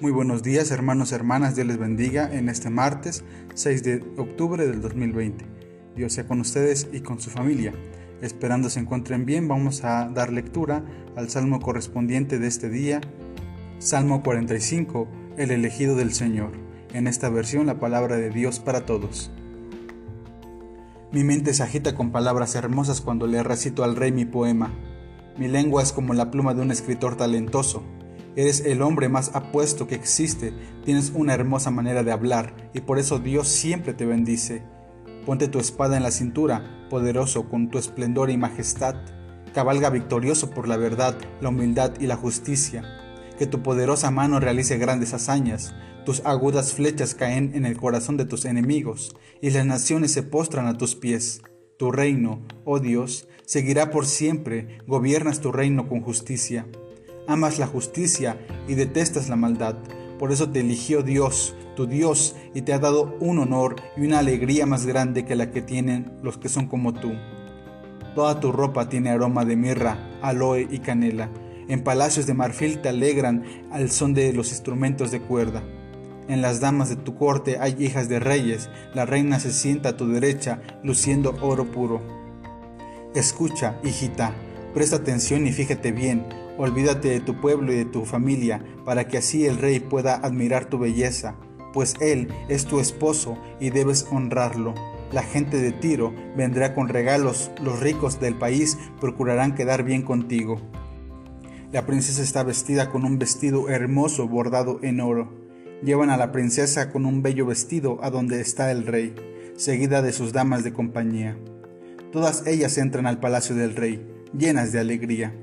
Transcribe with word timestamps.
Muy 0.00 0.12
buenos 0.12 0.42
días 0.42 0.70
hermanos 0.70 1.12
hermanas, 1.12 1.56
Dios 1.56 1.66
les 1.66 1.76
bendiga 1.76 2.32
en 2.32 2.48
este 2.48 2.70
martes 2.70 3.22
6 3.52 3.82
de 3.82 3.96
octubre 4.16 4.66
del 4.66 4.80
2020. 4.80 5.44
Dios 5.94 6.14
sea 6.14 6.26
con 6.26 6.40
ustedes 6.40 6.88
y 6.90 7.00
con 7.00 7.20
su 7.20 7.28
familia. 7.28 7.74
Esperando 8.22 8.70
se 8.70 8.80
encuentren 8.80 9.26
bien, 9.26 9.46
vamos 9.46 9.84
a 9.84 10.08
dar 10.08 10.32
lectura 10.32 10.82
al 11.16 11.28
salmo 11.28 11.60
correspondiente 11.60 12.38
de 12.38 12.46
este 12.46 12.70
día, 12.70 13.02
Salmo 13.78 14.22
45, 14.22 15.06
el 15.36 15.50
elegido 15.50 15.94
del 15.96 16.14
Señor. 16.14 16.52
En 16.94 17.06
esta 17.06 17.28
versión 17.28 17.66
la 17.66 17.78
palabra 17.78 18.16
de 18.16 18.30
Dios 18.30 18.58
para 18.58 18.86
todos. 18.86 19.30
Mi 21.12 21.24
mente 21.24 21.52
se 21.52 21.62
agita 21.62 21.94
con 21.94 22.10
palabras 22.10 22.54
hermosas 22.54 23.02
cuando 23.02 23.26
le 23.26 23.42
recito 23.42 23.84
al 23.84 23.96
rey 23.96 24.12
mi 24.12 24.24
poema. 24.24 24.72
Mi 25.36 25.46
lengua 25.46 25.82
es 25.82 25.92
como 25.92 26.14
la 26.14 26.30
pluma 26.30 26.54
de 26.54 26.62
un 26.62 26.70
escritor 26.70 27.16
talentoso 27.18 27.84
Eres 28.36 28.60
el 28.60 28.80
hombre 28.82 29.08
más 29.08 29.34
apuesto 29.34 29.88
que 29.88 29.96
existe, 29.96 30.52
tienes 30.84 31.12
una 31.14 31.34
hermosa 31.34 31.72
manera 31.72 32.04
de 32.04 32.12
hablar 32.12 32.70
y 32.72 32.80
por 32.80 32.98
eso 32.98 33.18
Dios 33.18 33.48
siempre 33.48 33.92
te 33.92 34.06
bendice. 34.06 34.62
Ponte 35.26 35.48
tu 35.48 35.58
espada 35.58 35.96
en 35.96 36.04
la 36.04 36.12
cintura, 36.12 36.86
poderoso 36.88 37.48
con 37.48 37.70
tu 37.70 37.78
esplendor 37.78 38.30
y 38.30 38.36
majestad. 38.36 38.94
Cabalga 39.52 39.90
victorioso 39.90 40.50
por 40.50 40.68
la 40.68 40.76
verdad, 40.76 41.16
la 41.40 41.48
humildad 41.48 41.92
y 41.98 42.06
la 42.06 42.16
justicia. 42.16 42.84
Que 43.36 43.46
tu 43.46 43.62
poderosa 43.62 44.12
mano 44.12 44.38
realice 44.38 44.78
grandes 44.78 45.12
hazañas. 45.12 45.74
Tus 46.06 46.24
agudas 46.24 46.72
flechas 46.72 47.16
caen 47.16 47.50
en 47.54 47.66
el 47.66 47.76
corazón 47.76 48.16
de 48.16 48.24
tus 48.24 48.44
enemigos, 48.44 49.16
y 49.42 49.50
las 49.50 49.66
naciones 49.66 50.12
se 50.12 50.22
postran 50.22 50.66
a 50.66 50.78
tus 50.78 50.94
pies. 50.94 51.42
Tu 51.78 51.90
reino, 51.90 52.42
oh 52.64 52.78
Dios, 52.78 53.28
seguirá 53.44 53.90
por 53.90 54.06
siempre, 54.06 54.78
gobiernas 54.86 55.40
tu 55.40 55.52
reino 55.52 55.88
con 55.88 56.00
justicia 56.00 56.66
amas 57.30 57.58
la 57.58 57.66
justicia 57.66 58.36
y 58.68 58.74
detestas 58.74 59.28
la 59.28 59.36
maldad. 59.36 59.76
Por 60.18 60.32
eso 60.32 60.50
te 60.50 60.60
eligió 60.60 61.02
Dios, 61.02 61.54
tu 61.76 61.86
Dios, 61.86 62.36
y 62.54 62.62
te 62.62 62.72
ha 62.72 62.78
dado 62.78 63.16
un 63.20 63.38
honor 63.38 63.76
y 63.96 64.04
una 64.04 64.18
alegría 64.18 64.66
más 64.66 64.84
grande 64.84 65.24
que 65.24 65.36
la 65.36 65.50
que 65.50 65.62
tienen 65.62 66.12
los 66.22 66.36
que 66.38 66.48
son 66.48 66.66
como 66.66 66.92
tú. 66.92 67.12
Toda 68.14 68.40
tu 68.40 68.52
ropa 68.52 68.88
tiene 68.88 69.10
aroma 69.10 69.44
de 69.44 69.56
mirra, 69.56 69.98
aloe 70.20 70.68
y 70.70 70.80
canela. 70.80 71.30
En 71.68 71.84
palacios 71.84 72.26
de 72.26 72.34
marfil 72.34 72.80
te 72.80 72.88
alegran 72.88 73.44
al 73.70 73.90
son 73.90 74.12
de 74.12 74.32
los 74.32 74.50
instrumentos 74.50 75.10
de 75.10 75.20
cuerda. 75.20 75.62
En 76.28 76.42
las 76.42 76.60
damas 76.60 76.88
de 76.88 76.96
tu 76.96 77.16
corte 77.16 77.58
hay 77.60 77.76
hijas 77.78 78.08
de 78.08 78.20
reyes, 78.20 78.68
la 78.94 79.06
reina 79.06 79.40
se 79.40 79.52
sienta 79.52 79.90
a 79.90 79.96
tu 79.96 80.08
derecha, 80.08 80.60
luciendo 80.82 81.36
oro 81.40 81.70
puro. 81.70 82.02
Escucha, 83.14 83.78
hijita, 83.84 84.34
presta 84.72 84.96
atención 84.96 85.46
y 85.46 85.52
fíjate 85.52 85.92
bien, 85.92 86.24
Olvídate 86.60 87.08
de 87.08 87.20
tu 87.20 87.40
pueblo 87.40 87.72
y 87.72 87.76
de 87.76 87.84
tu 87.86 88.04
familia, 88.04 88.62
para 88.84 89.08
que 89.08 89.16
así 89.16 89.46
el 89.46 89.56
rey 89.56 89.80
pueda 89.80 90.16
admirar 90.16 90.66
tu 90.66 90.78
belleza, 90.78 91.36
pues 91.72 91.94
él 92.02 92.28
es 92.50 92.66
tu 92.66 92.80
esposo 92.80 93.38
y 93.60 93.70
debes 93.70 94.06
honrarlo. 94.10 94.74
La 95.10 95.22
gente 95.22 95.56
de 95.56 95.72
Tiro 95.72 96.12
vendrá 96.36 96.74
con 96.74 96.90
regalos, 96.90 97.50
los 97.62 97.80
ricos 97.80 98.20
del 98.20 98.34
país 98.36 98.76
procurarán 99.00 99.54
quedar 99.54 99.84
bien 99.84 100.02
contigo. 100.02 100.60
La 101.72 101.86
princesa 101.86 102.20
está 102.20 102.42
vestida 102.42 102.90
con 102.90 103.06
un 103.06 103.18
vestido 103.18 103.70
hermoso 103.70 104.28
bordado 104.28 104.80
en 104.82 105.00
oro. 105.00 105.32
Llevan 105.82 106.10
a 106.10 106.18
la 106.18 106.30
princesa 106.30 106.92
con 106.92 107.06
un 107.06 107.22
bello 107.22 107.46
vestido 107.46 107.98
a 108.02 108.10
donde 108.10 108.42
está 108.42 108.70
el 108.70 108.86
rey, 108.86 109.14
seguida 109.56 110.02
de 110.02 110.12
sus 110.12 110.34
damas 110.34 110.62
de 110.62 110.74
compañía. 110.74 111.38
Todas 112.12 112.46
ellas 112.46 112.76
entran 112.76 113.06
al 113.06 113.18
palacio 113.18 113.56
del 113.56 113.76
rey, 113.76 114.19
llenas 114.32 114.72
de 114.72 114.80
alegría. 114.80 115.34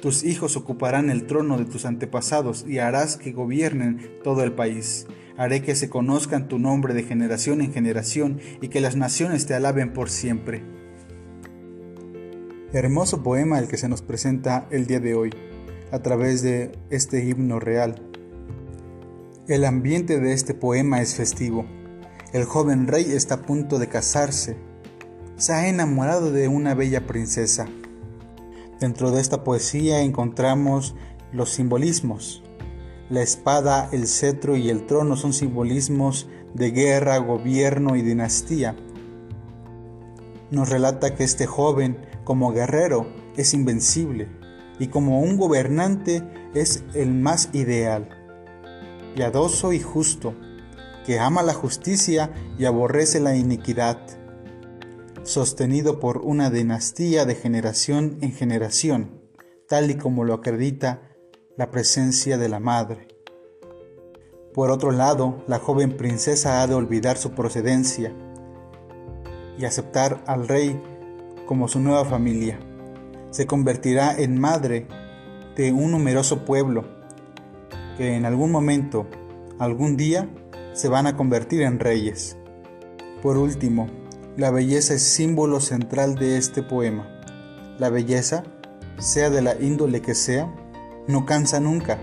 Tus 0.00 0.24
hijos 0.24 0.56
ocuparán 0.56 1.08
el 1.08 1.26
trono 1.26 1.56
de 1.56 1.64
tus 1.64 1.86
antepasados 1.86 2.66
y 2.68 2.78
harás 2.78 3.16
que 3.16 3.32
gobiernen 3.32 4.18
todo 4.22 4.42
el 4.42 4.52
país. 4.52 5.06
Haré 5.36 5.62
que 5.62 5.74
se 5.74 5.88
conozcan 5.88 6.46
tu 6.46 6.58
nombre 6.58 6.94
de 6.94 7.02
generación 7.02 7.60
en 7.60 7.72
generación 7.72 8.38
y 8.60 8.68
que 8.68 8.80
las 8.80 8.96
naciones 8.96 9.46
te 9.46 9.54
alaben 9.54 9.92
por 9.92 10.10
siempre. 10.10 10.62
Hermoso 12.72 13.22
poema 13.22 13.58
el 13.58 13.68
que 13.68 13.76
se 13.76 13.88
nos 13.88 14.02
presenta 14.02 14.66
el 14.70 14.86
día 14.86 15.00
de 15.00 15.14
hoy, 15.14 15.30
a 15.90 16.00
través 16.00 16.42
de 16.42 16.72
este 16.90 17.24
himno 17.24 17.60
real. 17.60 18.02
El 19.46 19.64
ambiente 19.64 20.20
de 20.20 20.32
este 20.32 20.54
poema 20.54 21.00
es 21.00 21.14
festivo. 21.14 21.66
El 22.32 22.44
joven 22.44 22.88
rey 22.88 23.12
está 23.12 23.36
a 23.36 23.42
punto 23.42 23.78
de 23.78 23.88
casarse. 23.88 24.56
Se 25.36 25.52
ha 25.52 25.68
enamorado 25.68 26.32
de 26.32 26.48
una 26.48 26.74
bella 26.74 27.06
princesa. 27.06 27.68
Dentro 28.84 29.12
de 29.12 29.22
esta 29.22 29.44
poesía 29.44 30.02
encontramos 30.02 30.94
los 31.32 31.48
simbolismos. 31.48 32.42
La 33.08 33.22
espada, 33.22 33.88
el 33.92 34.06
cetro 34.06 34.58
y 34.58 34.68
el 34.68 34.84
trono 34.84 35.16
son 35.16 35.32
simbolismos 35.32 36.28
de 36.52 36.70
guerra, 36.70 37.16
gobierno 37.16 37.96
y 37.96 38.02
dinastía. 38.02 38.76
Nos 40.50 40.68
relata 40.68 41.14
que 41.14 41.24
este 41.24 41.46
joven, 41.46 41.96
como 42.24 42.52
guerrero, 42.52 43.06
es 43.38 43.54
invencible 43.54 44.28
y 44.78 44.88
como 44.88 45.20
un 45.20 45.38
gobernante 45.38 46.22
es 46.52 46.84
el 46.92 47.14
más 47.14 47.48
ideal, 47.54 48.10
piadoso 49.14 49.72
y 49.72 49.80
justo, 49.80 50.34
que 51.06 51.18
ama 51.18 51.42
la 51.42 51.54
justicia 51.54 52.34
y 52.58 52.66
aborrece 52.66 53.18
la 53.18 53.34
iniquidad 53.34 53.98
sostenido 55.24 56.00
por 56.00 56.18
una 56.18 56.50
dinastía 56.50 57.24
de 57.24 57.34
generación 57.34 58.18
en 58.20 58.32
generación, 58.32 59.22
tal 59.68 59.90
y 59.90 59.96
como 59.96 60.24
lo 60.24 60.34
acredita 60.34 61.02
la 61.56 61.70
presencia 61.70 62.36
de 62.36 62.48
la 62.48 62.60
madre. 62.60 63.08
Por 64.52 64.70
otro 64.70 64.92
lado, 64.92 65.42
la 65.48 65.58
joven 65.58 65.96
princesa 65.96 66.62
ha 66.62 66.66
de 66.66 66.74
olvidar 66.74 67.16
su 67.16 67.32
procedencia 67.32 68.14
y 69.58 69.64
aceptar 69.64 70.22
al 70.26 70.46
rey 70.46 70.80
como 71.46 71.68
su 71.68 71.80
nueva 71.80 72.04
familia. 72.04 72.58
Se 73.30 73.46
convertirá 73.46 74.14
en 74.16 74.38
madre 74.38 74.86
de 75.56 75.72
un 75.72 75.90
numeroso 75.90 76.44
pueblo 76.44 76.84
que 77.96 78.14
en 78.14 78.26
algún 78.26 78.50
momento, 78.50 79.06
algún 79.58 79.96
día, 79.96 80.28
se 80.72 80.88
van 80.88 81.06
a 81.06 81.16
convertir 81.16 81.62
en 81.62 81.78
reyes. 81.78 82.36
Por 83.22 83.36
último, 83.36 83.88
la 84.36 84.50
belleza 84.50 84.94
es 84.94 85.02
símbolo 85.02 85.60
central 85.60 86.16
de 86.16 86.36
este 86.36 86.62
poema. 86.62 87.08
La 87.78 87.88
belleza, 87.88 88.42
sea 88.98 89.30
de 89.30 89.42
la 89.42 89.60
índole 89.60 90.02
que 90.02 90.14
sea, 90.14 90.52
no 91.06 91.24
cansa 91.24 91.60
nunca. 91.60 91.98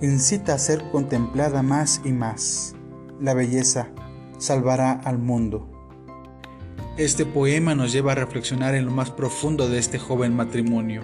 Incita 0.00 0.54
a 0.54 0.58
ser 0.58 0.90
contemplada 0.90 1.62
más 1.62 2.00
y 2.04 2.12
más. 2.12 2.74
La 3.20 3.34
belleza 3.34 3.88
salvará 4.38 4.92
al 4.92 5.18
mundo. 5.18 5.68
Este 6.96 7.26
poema 7.26 7.74
nos 7.74 7.92
lleva 7.92 8.12
a 8.12 8.16
reflexionar 8.16 8.74
en 8.74 8.86
lo 8.86 8.90
más 8.90 9.10
profundo 9.10 9.68
de 9.68 9.78
este 9.78 9.98
joven 9.98 10.34
matrimonio, 10.34 11.02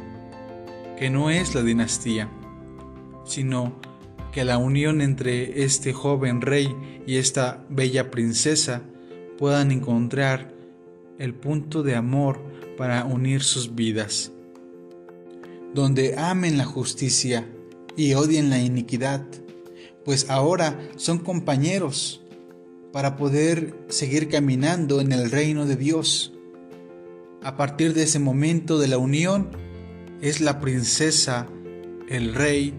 que 0.98 1.10
no 1.10 1.28
es 1.28 1.54
la 1.54 1.62
dinastía, 1.62 2.30
sino 3.24 3.74
que 4.32 4.44
la 4.44 4.58
unión 4.58 5.02
entre 5.02 5.62
este 5.62 5.92
joven 5.92 6.40
rey 6.40 7.02
y 7.06 7.18
esta 7.18 7.64
bella 7.68 8.10
princesa 8.10 8.82
puedan 9.38 9.72
encontrar 9.72 10.54
el 11.18 11.34
punto 11.34 11.82
de 11.82 11.94
amor 11.94 12.40
para 12.76 13.04
unir 13.04 13.42
sus 13.42 13.74
vidas, 13.74 14.32
donde 15.74 16.16
amen 16.18 16.58
la 16.58 16.64
justicia 16.64 17.48
y 17.96 18.14
odien 18.14 18.50
la 18.50 18.58
iniquidad, 18.58 19.24
pues 20.04 20.28
ahora 20.28 20.78
son 20.96 21.18
compañeros 21.18 22.22
para 22.92 23.16
poder 23.16 23.74
seguir 23.88 24.28
caminando 24.28 25.00
en 25.00 25.12
el 25.12 25.30
reino 25.30 25.66
de 25.66 25.76
Dios. 25.76 26.32
A 27.42 27.56
partir 27.56 27.94
de 27.94 28.04
ese 28.04 28.18
momento 28.18 28.78
de 28.78 28.88
la 28.88 28.98
unión, 28.98 29.50
es 30.20 30.40
la 30.40 30.60
princesa, 30.60 31.48
el 32.08 32.34
rey 32.34 32.74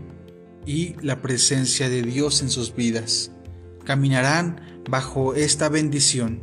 y 0.66 0.96
la 1.02 1.22
presencia 1.22 1.90
de 1.90 2.02
Dios 2.02 2.42
en 2.42 2.50
sus 2.50 2.76
vidas. 2.76 3.32
Caminarán 3.86 4.62
bajo 4.90 5.36
esta 5.36 5.70
bendición. 5.70 6.42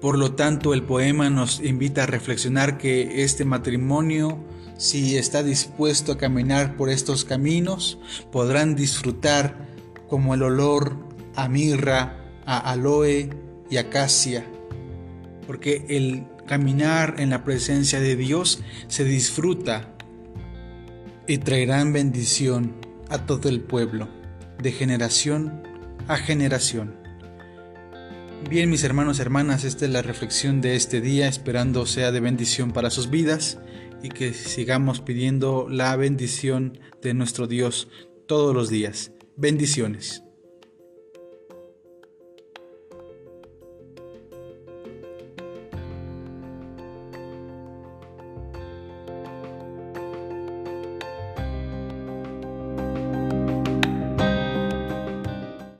Por 0.00 0.18
lo 0.18 0.34
tanto, 0.34 0.74
el 0.74 0.82
poema 0.82 1.30
nos 1.30 1.60
invita 1.60 2.02
a 2.02 2.06
reflexionar 2.06 2.76
que 2.76 3.22
este 3.22 3.44
matrimonio, 3.44 4.44
si 4.76 5.16
está 5.16 5.44
dispuesto 5.44 6.12
a 6.12 6.18
caminar 6.18 6.76
por 6.76 6.90
estos 6.90 7.24
caminos, 7.24 7.98
podrán 8.32 8.74
disfrutar 8.74 9.68
como 10.08 10.34
el 10.34 10.42
olor 10.42 10.96
a 11.36 11.48
mirra, 11.48 12.16
a 12.44 12.58
aloe 12.72 13.30
y 13.70 13.76
acacia, 13.76 14.44
porque 15.46 15.86
el 15.88 16.26
caminar 16.46 17.14
en 17.18 17.30
la 17.30 17.44
presencia 17.44 18.00
de 18.00 18.16
Dios 18.16 18.60
se 18.88 19.04
disfruta 19.04 19.94
y 21.28 21.38
traerán 21.38 21.92
bendición 21.92 22.74
a 23.08 23.24
todo 23.24 23.48
el 23.48 23.60
pueblo, 23.60 24.08
de 24.60 24.72
generación 24.72 25.71
a 26.08 26.16
generación. 26.16 26.96
Bien, 28.48 28.68
mis 28.68 28.84
hermanos 28.84 29.18
y 29.18 29.22
hermanas, 29.22 29.64
esta 29.64 29.84
es 29.84 29.90
la 29.90 30.02
reflexión 30.02 30.60
de 30.60 30.74
este 30.74 31.00
día, 31.00 31.28
esperando 31.28 31.86
sea 31.86 32.10
de 32.10 32.20
bendición 32.20 32.72
para 32.72 32.90
sus 32.90 33.08
vidas 33.08 33.58
y 34.02 34.08
que 34.08 34.34
sigamos 34.34 35.00
pidiendo 35.00 35.68
la 35.70 35.94
bendición 35.96 36.78
de 37.02 37.14
nuestro 37.14 37.46
Dios 37.46 37.88
todos 38.26 38.54
los 38.54 38.68
días. 38.68 39.12
Bendiciones. 39.36 40.24